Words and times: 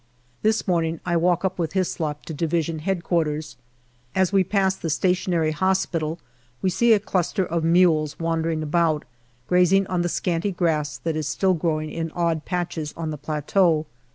This 0.41 0.67
morning 0.67 0.99
I 1.05 1.15
walk 1.15 1.45
up 1.45 1.59
with 1.59 1.73
Hyslop 1.73 2.23
to 2.25 2.33
D.H.Q. 2.33 3.41
As 4.15 4.33
we 4.33 4.43
pass 4.43 4.75
the 4.75 4.89
Stationary 4.89 5.51
Hospital 5.51 6.17
we 6.59 6.71
see 6.71 6.93
a 6.93 6.99
cluster 6.99 7.45
of 7.45 7.63
mules 7.63 8.17
wandering 8.19 8.63
about, 8.63 9.05
grazing 9.45 9.85
on 9.85 10.01
the 10.01 10.09
scanty 10.09 10.51
grass 10.51 10.97
that 10.97 11.15
is 11.15 11.27
still 11.27 11.53
growing 11.53 11.91
in 11.91 12.09
odd 12.15 12.45
patches 12.45 12.95
on 12.97 13.11
the 13.11 13.15
plateau. 13.19 13.85